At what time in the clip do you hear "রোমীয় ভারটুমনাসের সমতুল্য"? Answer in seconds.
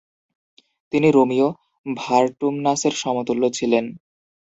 1.11-3.43